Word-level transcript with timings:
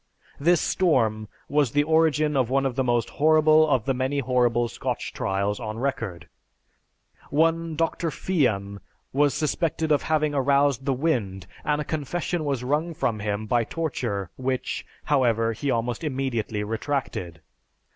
This 0.39 0.59
storm 0.59 1.27
was 1.47 1.69
the 1.73 1.83
origin 1.83 2.35
of 2.35 2.49
one 2.49 2.65
of 2.65 2.75
the 2.75 2.83
most 2.83 3.07
horrible 3.21 3.69
of 3.69 3.85
the 3.85 3.93
many 3.93 4.17
horrible 4.17 4.67
Scotch 4.67 5.13
trials 5.13 5.59
on 5.59 5.77
record. 5.77 6.27
One 7.29 7.75
Dr. 7.75 8.09
Fian 8.09 8.79
was 9.13 9.35
suspected 9.35 9.91
of 9.91 10.01
having 10.01 10.33
aroused 10.33 10.85
the 10.85 10.91
wind 10.93 11.45
and 11.63 11.79
a 11.79 11.83
confession 11.85 12.45
was 12.45 12.63
wrung 12.63 12.95
from 12.95 13.19
him 13.19 13.45
by 13.45 13.63
torture 13.63 14.31
which, 14.37 14.87
however, 15.03 15.53
he 15.53 15.69
almost 15.69 16.03
immediately 16.03 16.63
retracted. 16.63 17.39